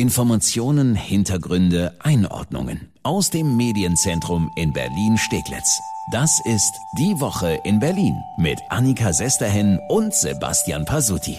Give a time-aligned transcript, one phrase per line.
[0.00, 5.78] Informationen, Hintergründe, Einordnungen aus dem Medienzentrum in Berlin-Steglitz.
[6.10, 11.38] Das ist Die Woche in Berlin mit Annika Sesterhen und Sebastian Pasuti.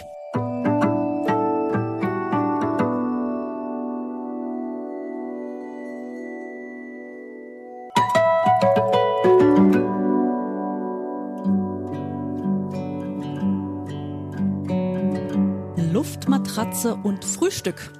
[15.92, 17.92] Luftmatratze und Frühstück.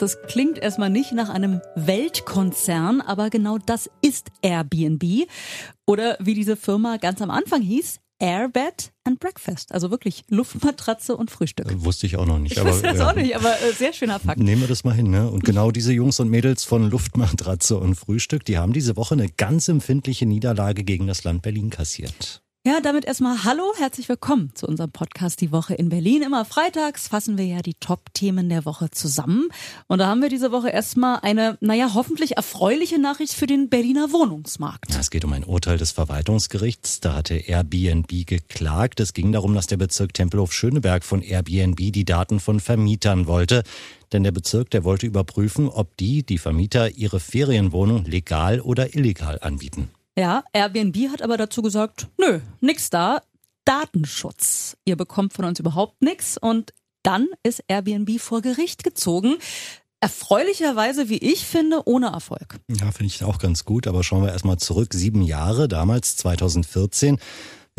[0.00, 5.28] Das klingt erstmal nicht nach einem Weltkonzern, aber genau das ist Airbnb.
[5.86, 9.72] Oder wie diese Firma ganz am Anfang hieß, Airbed and Breakfast.
[9.72, 11.70] Also wirklich Luftmatratze und Frühstück.
[11.70, 12.56] Äh, wusste ich auch noch nicht.
[12.56, 13.10] Ich wusste das ja.
[13.10, 14.40] auch nicht, aber äh, sehr schöner Fakt.
[14.40, 15.10] Nehmen wir das mal hin.
[15.10, 15.30] Ne?
[15.30, 19.28] Und genau diese Jungs und Mädels von Luftmatratze und Frühstück, die haben diese Woche eine
[19.28, 22.42] ganz empfindliche Niederlage gegen das Land Berlin kassiert.
[22.66, 26.20] Ja, damit erstmal Hallo, herzlich willkommen zu unserem Podcast Die Woche in Berlin.
[26.20, 29.48] Immer freitags fassen wir ja die Top-Themen der Woche zusammen.
[29.86, 34.12] Und da haben wir diese Woche erstmal eine, naja, hoffentlich erfreuliche Nachricht für den Berliner
[34.12, 34.92] Wohnungsmarkt.
[34.92, 37.00] Ja, es geht um ein Urteil des Verwaltungsgerichts.
[37.00, 39.00] Da hatte Airbnb geklagt.
[39.00, 43.62] Es ging darum, dass der Bezirk Tempelhof-Schöneberg von Airbnb die Daten von Vermietern wollte.
[44.12, 49.38] Denn der Bezirk, der wollte überprüfen, ob die, die Vermieter, ihre Ferienwohnung legal oder illegal
[49.40, 49.88] anbieten.
[50.20, 53.22] Ja, Airbnb hat aber dazu gesagt, nö, nix da,
[53.64, 54.76] Datenschutz.
[54.84, 59.38] Ihr bekommt von uns überhaupt nichts und dann ist Airbnb vor Gericht gezogen.
[59.98, 62.60] Erfreulicherweise, wie ich finde, ohne Erfolg.
[62.68, 63.86] Ja, finde ich auch ganz gut.
[63.86, 64.92] Aber schauen wir erstmal zurück.
[64.92, 67.18] Sieben Jahre, damals 2014.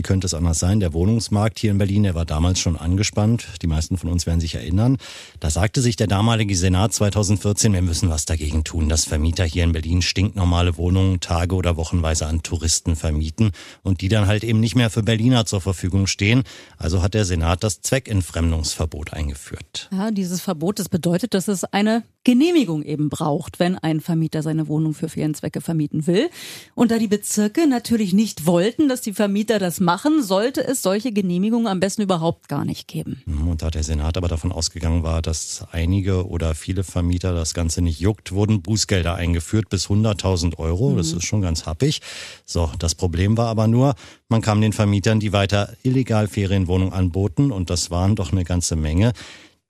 [0.02, 0.80] Wie könnte es anders sein?
[0.80, 3.46] Der Wohnungsmarkt hier in Berlin, der war damals schon angespannt.
[3.62, 4.98] Die meisten von uns werden sich erinnern.
[5.40, 9.64] Da sagte sich der damalige Senat 2014, wir müssen was dagegen tun, dass Vermieter hier
[9.64, 13.52] in Berlin stinknormale Wohnungen tage oder wochenweise an Touristen vermieten
[13.84, 16.46] und die dann halt eben nicht mehr für Berliner zur Verfügung stehen.
[16.80, 19.88] Also hat der Senat das Zweckentfremdungsverbot eingeführt.
[19.92, 24.68] Ja, dieses Verbot, das bedeutet, dass es eine Genehmigung eben braucht, wenn ein Vermieter seine
[24.68, 26.30] Wohnung für Ferienzwecke vermieten will.
[26.76, 29.91] Und da die Bezirke natürlich nicht wollten, dass die Vermieter das machen,
[30.22, 33.24] sollte es solche Genehmigungen am besten überhaupt gar nicht geben.
[33.28, 37.82] Und da der Senat aber davon ausgegangen war, dass einige oder viele Vermieter das Ganze
[37.82, 40.92] nicht juckt, wurden Bußgelder eingeführt bis 100.000 Euro.
[40.92, 40.98] Mhm.
[40.98, 42.02] Das ist schon ganz happig.
[42.46, 43.96] So, das Problem war aber nur,
[44.30, 48.76] man kam den Vermietern, die weiter illegal Ferienwohnungen anboten, und das waren doch eine ganze
[48.76, 49.14] Menge,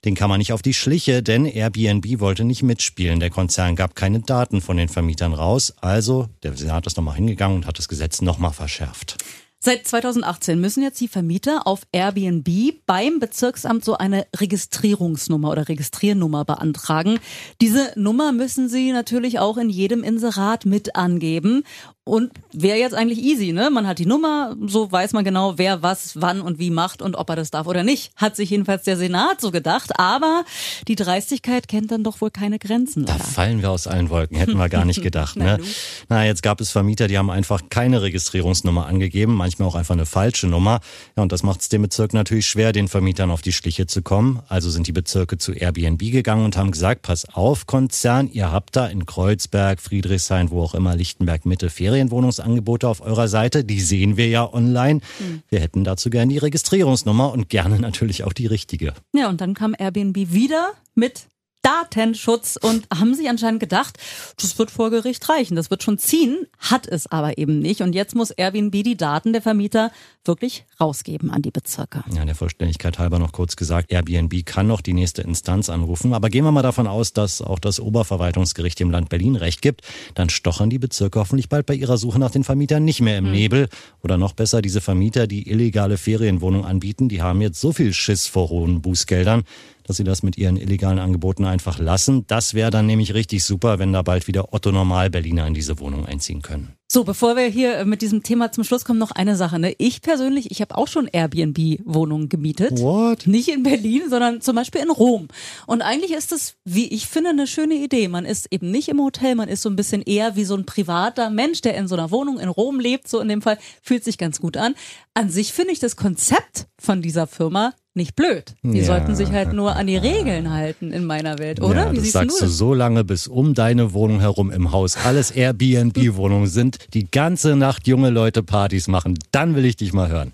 [0.03, 3.19] den kann man nicht auf die Schliche, denn Airbnb wollte nicht mitspielen.
[3.19, 5.75] Der Konzern gab keine Daten von den Vermietern raus.
[5.79, 9.17] Also, der Senat ist nochmal hingegangen und hat das Gesetz nochmal verschärft.
[9.63, 12.47] Seit 2018 müssen jetzt die Vermieter auf Airbnb
[12.87, 17.19] beim Bezirksamt so eine Registrierungsnummer oder Registriernummer beantragen.
[17.61, 21.61] Diese Nummer müssen sie natürlich auch in jedem Inserat mit angeben.
[22.03, 23.69] Und wäre jetzt eigentlich easy, ne?
[23.69, 27.15] Man hat die Nummer, so weiß man genau, wer was, wann und wie macht und
[27.15, 28.11] ob er das darf oder nicht.
[28.15, 29.99] Hat sich jedenfalls der Senat so gedacht.
[29.99, 30.43] Aber
[30.87, 33.05] die Dreistigkeit kennt dann doch wohl keine Grenzen.
[33.05, 35.35] Da fallen wir aus allen Wolken, hätten wir gar nicht gedacht.
[35.35, 35.59] ne?
[36.09, 40.07] Na, jetzt gab es Vermieter, die haben einfach keine Registrierungsnummer angegeben, manchmal auch einfach eine
[40.07, 40.79] falsche Nummer.
[41.15, 44.01] Ja, und das macht es dem Bezirk natürlich schwer, den Vermietern auf die Schliche zu
[44.01, 44.41] kommen.
[44.47, 48.75] Also sind die Bezirke zu Airbnb gegangen und haben gesagt, pass auf, Konzern, ihr habt
[48.75, 53.65] da in Kreuzberg, Friedrichshain, wo auch immer, Lichtenberg, Mitte, Ferienwohnungsangebote auf eurer Seite.
[53.65, 55.01] Die sehen wir ja online.
[55.19, 55.43] Mhm.
[55.49, 58.93] Wir hätten dazu gerne die Registrierungsnummer und gerne natürlich auch die richtige.
[59.13, 61.27] Ja, und dann kam Airbnb wieder mit
[61.63, 63.97] Datenschutz und haben sich anscheinend gedacht,
[64.39, 67.81] das wird vor Gericht reichen, das wird schon ziehen, hat es aber eben nicht.
[67.81, 69.91] Und jetzt muss Airbnb die Daten der Vermieter
[70.23, 72.03] wirklich rausgeben an die Bezirke.
[72.13, 76.13] Ja, der Vollständigkeit halber noch kurz gesagt, Airbnb kann noch die nächste Instanz anrufen.
[76.13, 79.81] Aber gehen wir mal davon aus, dass auch das Oberverwaltungsgericht dem Land Berlin Recht gibt.
[80.15, 83.25] Dann stochern die Bezirke hoffentlich bald bei ihrer Suche nach den Vermietern nicht mehr im
[83.25, 83.31] hm.
[83.31, 83.69] Nebel.
[84.03, 88.27] Oder noch besser, diese Vermieter, die illegale Ferienwohnungen anbieten, die haben jetzt so viel Schiss
[88.27, 89.43] vor hohen Bußgeldern,
[89.83, 92.25] dass sie das mit ihren illegalen Angeboten einfach lassen.
[92.27, 95.79] Das wäre dann nämlich richtig super, wenn da bald wieder Otto Normal Berliner in diese
[95.79, 96.73] Wohnung einziehen können.
[96.93, 99.59] So, bevor wir hier äh, mit diesem Thema zum Schluss kommen, noch eine Sache.
[99.59, 99.73] Ne?
[99.77, 102.81] Ich persönlich, ich habe auch schon Airbnb-Wohnungen gemietet.
[102.81, 103.27] What?
[103.27, 105.29] Nicht in Berlin, sondern zum Beispiel in Rom.
[105.67, 108.09] Und eigentlich ist es, wie ich finde, eine schöne Idee.
[108.09, 110.65] Man ist eben nicht im Hotel, man ist so ein bisschen eher wie so ein
[110.65, 113.07] privater Mensch, der in so einer Wohnung in Rom lebt.
[113.07, 114.75] So in dem Fall fühlt sich ganz gut an.
[115.13, 118.55] An sich finde ich das Konzept von dieser Firma nicht blöd.
[118.63, 118.85] Die ja.
[118.85, 121.87] sollten sich halt nur an die Regeln halten in meiner Welt, oder?
[121.87, 125.31] Ja, Wie das sagst du, so lange, bis um deine Wohnung herum im Haus alles
[125.31, 129.17] Airbnb-Wohnungen sind, die ganze Nacht junge Leute Partys machen.
[129.31, 130.31] Dann will ich dich mal hören.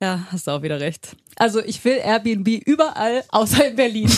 [0.00, 1.16] Ja, hast du auch wieder recht.
[1.36, 4.10] Also ich will Airbnb überall, außer in Berlin.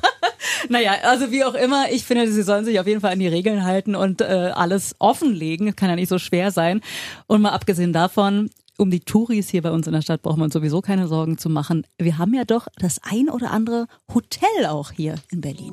[0.68, 3.28] naja, also wie auch immer, ich finde, sie sollen sich auf jeden Fall an die
[3.28, 5.76] Regeln halten und äh, alles offenlegen.
[5.76, 6.80] Kann ja nicht so schwer sein.
[7.26, 10.44] Und mal abgesehen davon, um die Touris hier bei uns in der Stadt brauchen wir
[10.44, 11.86] uns sowieso keine Sorgen zu machen.
[11.98, 15.72] Wir haben ja doch das ein oder andere Hotel auch hier in Berlin.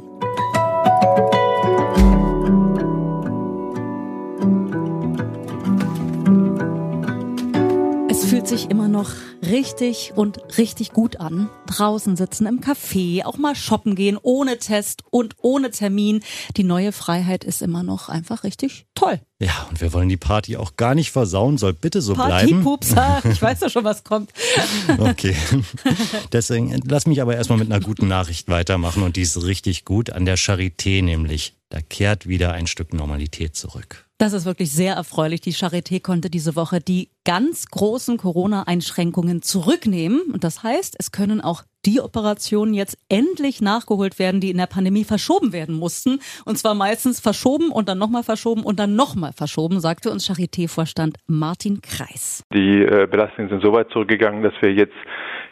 [8.37, 11.49] Fühlt sich immer noch richtig und richtig gut an.
[11.65, 16.21] Draußen sitzen im Café, auch mal shoppen gehen, ohne Test und ohne Termin.
[16.55, 19.19] Die neue Freiheit ist immer noch einfach richtig toll.
[19.39, 22.63] Ja, und wir wollen die Party auch gar nicht versauen, soll bitte so bleiben.
[22.63, 24.31] Partypupser, ich weiß ja schon, was kommt.
[24.99, 25.35] Okay.
[26.31, 30.11] Deswegen lass mich aber erstmal mit einer guten Nachricht weitermachen und die ist richtig gut.
[30.11, 31.55] An der Charité nämlich.
[31.69, 34.06] Da kehrt wieder ein Stück Normalität zurück.
[34.19, 35.41] Das ist wirklich sehr erfreulich.
[35.41, 40.21] Die Charité konnte diese Woche die ganz großen Corona-Einschränkungen zurücknehmen.
[40.33, 44.65] Und das heißt, es können auch die Operationen jetzt endlich nachgeholt werden, die in der
[44.65, 46.19] Pandemie verschoben werden mussten.
[46.45, 51.17] Und zwar meistens verschoben und dann nochmal verschoben und dann nochmal verschoben, sagte uns Charité-Vorstand
[51.27, 52.43] Martin Kreis.
[52.51, 54.95] Die äh, Belastungen sind so weit zurückgegangen, dass wir jetzt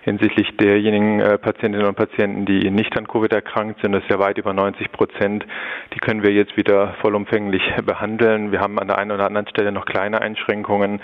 [0.06, 4.20] hinsichtlich derjenigen äh, Patientinnen und Patienten, die nicht an Covid erkrankt sind, das ist ja
[4.20, 5.46] weit über 90 Prozent,
[5.94, 8.52] die können wir jetzt wieder vollumfänglich behandeln.
[8.52, 11.02] Wir haben an der einen oder anderen Stelle noch kleine Einschränkungen.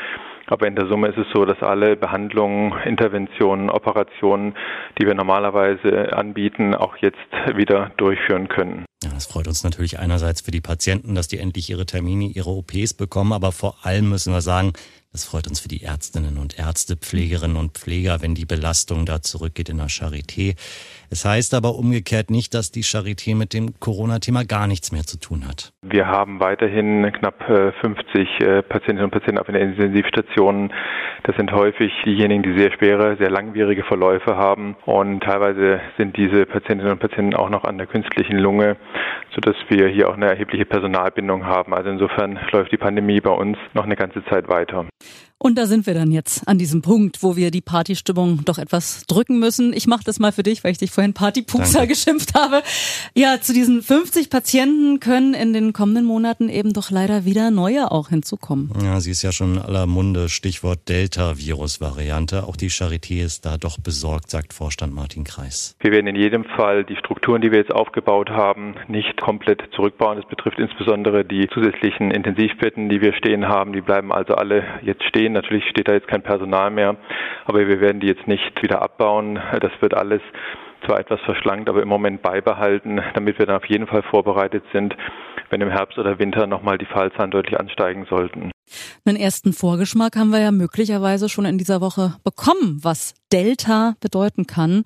[0.48, 4.54] Aber in der Summe ist es so, dass alle Behandlungen, Interventionen, Operationen,
[5.00, 7.18] die wir normalerweise anbieten, auch jetzt
[7.56, 8.86] wieder durchführen können.
[9.04, 12.50] Ja, das freut uns natürlich einerseits für die Patienten, dass die endlich ihre Termine, ihre
[12.50, 14.74] OPs bekommen, aber vor allem müssen wir sagen,
[15.12, 19.22] das freut uns für die Ärztinnen und Ärzte, Pflegerinnen und Pfleger, wenn die Belastung da
[19.22, 20.56] zurückgeht in der Charité.
[21.12, 25.20] Es heißt aber umgekehrt nicht, dass die Charité mit dem Corona-Thema gar nichts mehr zu
[25.20, 25.74] tun hat.
[25.82, 27.44] Wir haben weiterhin knapp
[27.82, 30.72] 50 äh, äh, Patientinnen und Patienten auf den Intensivstationen.
[31.24, 34.78] Das sind häufig diejenigen, die sehr schwere, sehr langwierige Verläufe haben.
[34.86, 38.78] Und teilweise sind diese Patientinnen und Patienten auch noch an der künstlichen Lunge,
[39.36, 41.74] sodass wir hier auch eine erhebliche Personalbindung haben.
[41.74, 44.86] Also insofern läuft die Pandemie bei uns noch eine ganze Zeit weiter.
[45.44, 49.08] Und da sind wir dann jetzt an diesem Punkt, wo wir die Partystimmung doch etwas
[49.08, 49.74] drücken müssen.
[49.74, 52.62] Ich mache das mal für dich, weil ich dich vorhin Partypupser geschimpft habe.
[53.16, 57.92] Ja, zu diesen 50 Patienten können in den kommenden Monaten eben doch leider wieder neue
[57.92, 58.72] auch hinzukommen.
[58.84, 60.30] Ja, sie ist ja schon in aller Munde.
[60.30, 62.44] Stichwort Delta-Virus-Variante.
[62.44, 65.76] Auch die Charité ist da doch besorgt, sagt Vorstand Martin Kreis.
[65.80, 70.20] Wir werden in jedem Fall die Strukturen, die wir jetzt aufgebaut haben, nicht komplett zurückbauen.
[70.20, 73.74] Das betrifft insbesondere die zusätzlichen Intensivbetten, die wir stehen haben.
[73.74, 75.34] Die bleiben also alle jetzt stehen stehen.
[75.34, 76.96] Natürlich steht da jetzt kein Personal mehr,
[77.46, 79.40] aber wir werden die jetzt nicht wieder abbauen.
[79.60, 80.22] Das wird alles
[80.86, 84.96] zwar etwas verschlankt, aber im Moment beibehalten, damit wir dann auf jeden Fall vorbereitet sind,
[85.50, 88.52] wenn im Herbst oder Winter nochmal die Fallzahlen deutlich ansteigen sollten.
[89.06, 94.48] Einen ersten Vorgeschmack haben wir ja möglicherweise schon in dieser Woche bekommen, was Delta bedeuten
[94.48, 94.84] kann.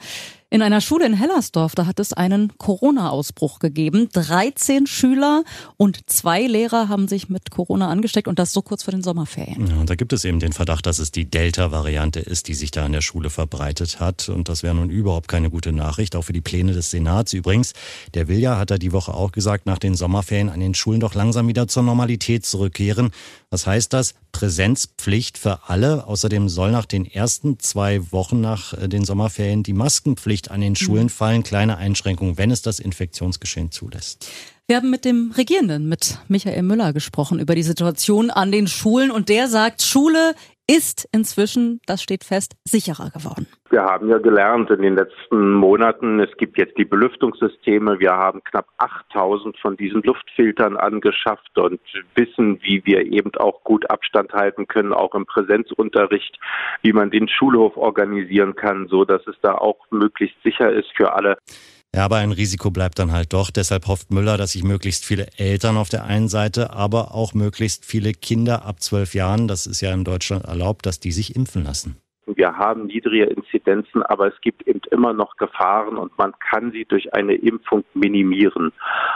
[0.56, 4.08] In einer Schule in Hellersdorf, da hat es einen Corona-Ausbruch gegeben.
[4.14, 5.44] 13 Schüler
[5.76, 9.68] und zwei Lehrer haben sich mit Corona angesteckt und das so kurz vor den Sommerferien.
[9.68, 12.72] Ja, und da gibt es eben den Verdacht, dass es die Delta-Variante ist, die sich
[12.72, 14.30] da in der Schule verbreitet hat.
[14.30, 17.34] Und das wäre nun überhaupt keine gute Nachricht, auch für die Pläne des Senats.
[17.34, 17.74] Übrigens,
[18.14, 21.02] der will ja, hat er die Woche auch gesagt, nach den Sommerferien an den Schulen
[21.02, 23.12] doch langsam wieder zur Normalität zurückkehren.
[23.50, 24.16] Was heißt das?
[24.32, 26.08] Präsenzpflicht für alle.
[26.08, 30.76] Außerdem soll nach den ersten zwei Wochen nach äh, den Sommerferien die Maskenpflicht an den
[30.76, 31.10] Schulen mhm.
[31.10, 31.44] fallen.
[31.44, 34.28] Kleine Einschränkungen, wenn es das Infektionsgeschehen zulässt.
[34.68, 39.12] Wir haben mit dem Regierenden, mit Michael Müller gesprochen über die Situation an den Schulen
[39.12, 40.34] und der sagt, Schule
[40.68, 43.48] ist inzwischen, das steht fest, sicherer geworden.
[43.70, 48.00] Wir haben ja gelernt in den letzten Monaten, es gibt jetzt die Belüftungssysteme.
[48.00, 51.80] Wir haben knapp 8000 von diesen Luftfiltern angeschafft und
[52.16, 56.40] wissen, wie wir eben auch gut Abstand halten können, auch im Präsenzunterricht,
[56.82, 61.14] wie man den Schulhof organisieren kann, so dass es da auch möglichst sicher ist für
[61.14, 61.38] alle.
[61.96, 63.52] Ja, aber ein Risiko bleibt dann halt doch.
[63.52, 67.86] Deshalb hofft Müller, dass sich möglichst viele Eltern auf der einen Seite, aber auch möglichst
[67.86, 71.64] viele Kinder ab zwölf Jahren, das ist ja in Deutschland erlaubt, dass die sich impfen
[71.64, 71.96] lassen.
[72.28, 76.86] Wir haben niedrige Inzidenzen, aber es gibt eben immer noch Gefahren und man kann sie
[76.86, 78.72] durch eine Impfung minimieren.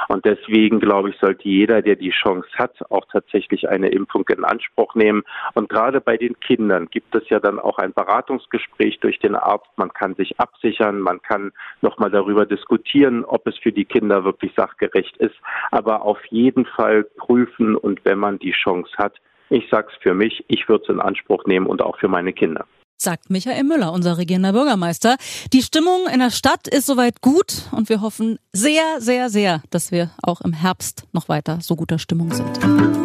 [0.09, 4.45] Und deswegen, glaube ich, sollte jeder, der die Chance hat, auch tatsächlich eine Impfung in
[4.45, 5.23] Anspruch nehmen.
[5.55, 9.69] Und gerade bei den Kindern gibt es ja dann auch ein Beratungsgespräch durch den Arzt.
[9.75, 11.51] Man kann sich absichern, man kann
[11.81, 15.35] nochmal darüber diskutieren, ob es für die Kinder wirklich sachgerecht ist.
[15.71, 19.15] Aber auf jeden Fall prüfen und wenn man die Chance hat,
[19.49, 22.65] ich sag's für mich, ich würde es in Anspruch nehmen und auch für meine Kinder
[23.01, 25.17] sagt Michael Müller, unser regierender Bürgermeister.
[25.53, 29.91] Die Stimmung in der Stadt ist soweit gut und wir hoffen sehr, sehr, sehr, dass
[29.91, 32.98] wir auch im Herbst noch weiter so guter Stimmung sind.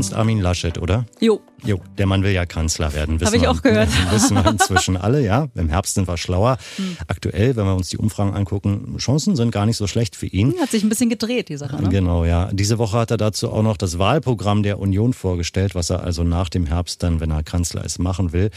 [0.00, 1.04] Kennst Armin Laschet, oder?
[1.20, 1.42] Jo.
[1.62, 3.20] Jo, der Mann will ja Kanzler werden.
[3.20, 3.90] Habe ich auch gehört.
[4.10, 5.48] Wissen wir inzwischen alle, ja.
[5.54, 6.56] Im Herbst sind wir schlauer.
[6.76, 6.96] Hm.
[7.06, 10.54] Aktuell, wenn wir uns die Umfragen angucken, Chancen sind gar nicht so schlecht für ihn.
[10.58, 11.90] Hat sich ein bisschen gedreht, die Sache, ne?
[11.90, 12.48] Genau, ja.
[12.50, 16.24] Diese Woche hat er dazu auch noch das Wahlprogramm der Union vorgestellt, was er also
[16.24, 18.48] nach dem Herbst dann, wenn er Kanzler ist, machen will.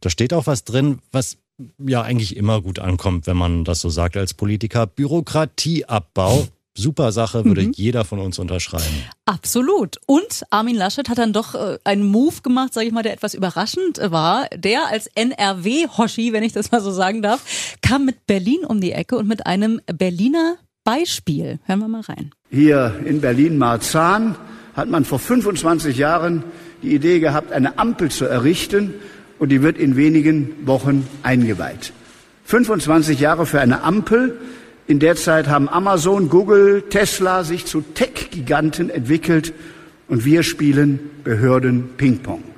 [0.00, 1.38] Da steht auch was drin, was
[1.84, 4.86] ja eigentlich immer gut ankommt, wenn man das so sagt als Politiker.
[4.86, 7.72] Bürokratieabbau super Sache, würde mhm.
[7.74, 9.04] jeder von uns unterschreiben.
[9.26, 9.98] Absolut.
[10.06, 13.34] Und Armin Laschet hat dann doch äh, einen Move gemacht, sage ich mal, der etwas
[13.34, 14.46] überraschend war.
[14.54, 18.92] Der als NRW-Hoshi, wenn ich das mal so sagen darf, kam mit Berlin um die
[18.92, 21.60] Ecke und mit einem Berliner Beispiel.
[21.64, 22.32] Hören wir mal rein.
[22.50, 24.36] Hier in Berlin-Marzahn
[24.74, 26.44] hat man vor 25 Jahren
[26.82, 28.94] die Idee gehabt, eine Ampel zu errichten
[29.38, 31.92] und die wird in wenigen Wochen eingeweiht.
[32.44, 34.38] 25 Jahre für eine Ampel.
[34.92, 39.54] In der Zeit haben Amazon, Google, Tesla sich zu Tech-Giganten entwickelt
[40.06, 42.51] und wir spielen Behörden Ping-Pong.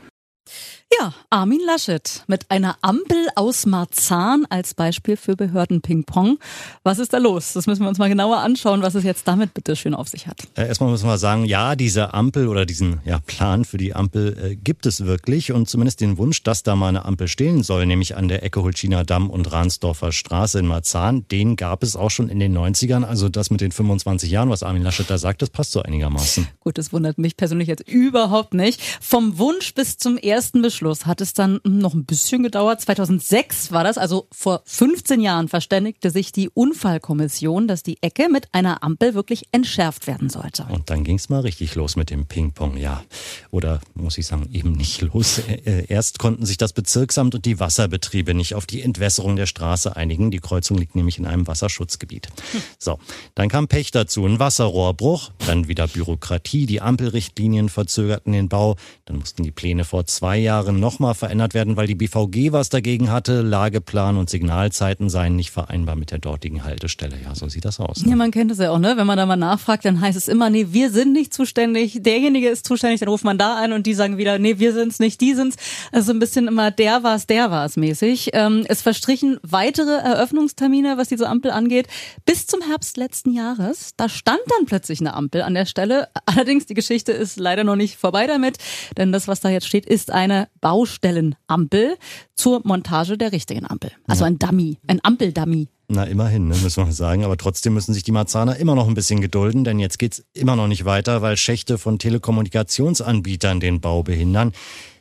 [1.04, 6.38] Ja, Armin Laschet mit einer Ampel aus Marzahn als Beispiel für Behörden-Ping-Pong.
[6.82, 7.52] Was ist da los?
[7.52, 10.26] Das müssen wir uns mal genauer anschauen, was es jetzt damit bitte schön auf sich
[10.26, 10.38] hat.
[10.54, 14.52] Äh, erstmal müssen wir sagen, ja, diese Ampel oder diesen ja, Plan für die Ampel
[14.52, 17.84] äh, gibt es wirklich und zumindest den Wunsch, dass da mal eine Ampel stehen soll,
[17.84, 22.10] nämlich an der Ecke Hulchiner Damm und Ransdorfer Straße in Marzahn, den gab es auch
[22.10, 23.04] schon in den 90ern.
[23.04, 26.48] Also das mit den 25 Jahren, was Armin Laschet da sagt, das passt so einigermaßen.
[26.60, 28.80] Gut, das wundert mich persönlich jetzt überhaupt nicht.
[29.02, 32.80] Vom Wunsch bis zum ersten Beschluss Abschluss hat es dann noch ein bisschen gedauert.
[32.80, 38.48] 2006 war das, also vor 15 Jahren verständigte sich die Unfallkommission, dass die Ecke mit
[38.52, 40.66] einer Ampel wirklich entschärft werden sollte.
[40.68, 43.02] Und dann ging es mal richtig los mit dem Ping-Pong, ja.
[43.50, 45.40] Oder muss ich sagen, eben nicht los.
[45.64, 49.96] Äh, erst konnten sich das Bezirksamt und die Wasserbetriebe nicht auf die Entwässerung der Straße
[49.96, 50.30] einigen.
[50.30, 52.28] Die Kreuzung liegt nämlich in einem Wasserschutzgebiet.
[52.52, 52.62] Hm.
[52.78, 52.98] So,
[53.34, 59.18] dann kam Pech dazu, ein Wasserrohrbruch, dann wieder Bürokratie, die Ampelrichtlinien verzögerten den Bau, dann
[59.18, 63.40] mussten die Pläne vor zwei Jahren nochmal verändert werden, weil die BVG was dagegen hatte.
[63.40, 67.16] Lageplan und Signalzeiten seien nicht vereinbar mit der dortigen Haltestelle.
[67.24, 68.04] Ja, so sieht das aus.
[68.04, 68.10] Ne?
[68.10, 68.98] Ja, man kennt es ja auch, ne?
[68.98, 72.50] Wenn man da mal nachfragt, dann heißt es immer, nee, wir sind nicht zuständig, derjenige
[72.50, 75.22] ist zuständig, dann ruft man da ein und die sagen wieder, nee, wir sind's nicht,
[75.22, 75.56] die sind's.
[75.90, 78.32] Also ein bisschen immer der war's, der war's mäßig.
[78.34, 81.88] Ähm, es verstrichen weitere Eröffnungstermine, was diese Ampel angeht,
[82.26, 83.92] bis zum Herbst letzten Jahres.
[83.96, 86.08] Da stand dann plötzlich eine Ampel an der Stelle.
[86.26, 88.58] Allerdings, die Geschichte ist leider noch nicht vorbei damit,
[88.98, 91.98] denn das, was da jetzt steht, ist eine Baustellenampel
[92.34, 93.92] zur Montage der richtigen Ampel.
[94.06, 95.68] Also ein Dummy, ein Ampeldummy.
[95.88, 97.22] Na, immerhin, ne, muss man sagen.
[97.22, 100.56] Aber trotzdem müssen sich die Marzahner immer noch ein bisschen gedulden, denn jetzt geht's immer
[100.56, 104.52] noch nicht weiter, weil Schächte von Telekommunikationsanbietern den Bau behindern.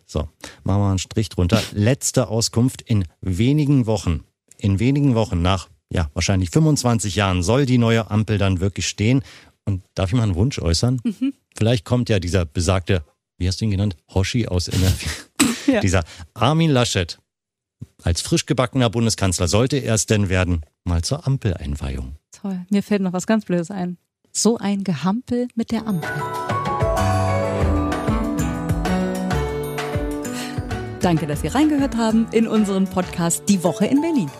[0.05, 0.27] So,
[0.65, 1.61] machen wir einen Strich drunter.
[1.71, 4.25] Letzte Auskunft in wenigen Wochen.
[4.57, 9.23] In wenigen Wochen nach, ja, wahrscheinlich 25 Jahren soll die neue Ampel dann wirklich stehen.
[9.63, 10.99] Und darf ich mal einen Wunsch äußern?
[11.05, 11.33] Mhm.
[11.55, 13.05] Vielleicht kommt ja dieser besagte
[13.37, 13.97] wie hast du ihn genannt?
[14.13, 15.05] Hoshi aus NRW.
[15.67, 15.81] ja.
[15.81, 16.03] Dieser
[16.33, 17.19] Armin Laschet
[18.03, 22.15] als frisch gebackener Bundeskanzler sollte er es denn werden, mal zur Ampeleinweihung.
[22.31, 22.65] Toll.
[22.69, 23.97] Mir fällt noch was ganz Blödes ein.
[24.31, 26.09] So ein Gehampel mit der Ampel.
[30.99, 34.31] Danke, dass Sie reingehört haben in unseren Podcast Die Woche in Berlin.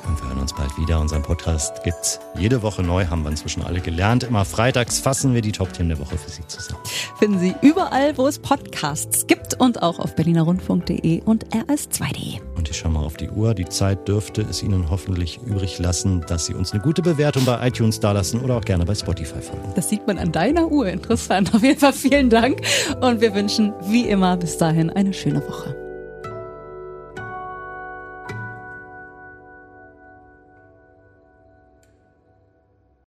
[0.44, 1.00] Uns bald wieder.
[1.00, 4.24] Unseren Podcast gibt's jede Woche neu, haben wir inzwischen alle gelernt.
[4.24, 6.82] Immer freitags fassen wir die Top-Themen der Woche für Sie zusammen.
[7.18, 12.42] Finden Sie überall, wo es Podcasts gibt und auch auf berlinerrundfunk.de und rs2.de.
[12.58, 13.54] Und ich schaue mal auf die Uhr.
[13.54, 17.66] Die Zeit dürfte es Ihnen hoffentlich übrig lassen, dass Sie uns eine gute Bewertung bei
[17.66, 19.72] iTunes dalassen oder auch gerne bei Spotify folgen.
[19.78, 20.88] Das sieht man an deiner Uhr.
[20.88, 21.56] Interessant.
[21.56, 22.60] Auf jeden Fall vielen Dank.
[23.00, 25.83] Und wir wünschen wie immer bis dahin eine schöne Woche.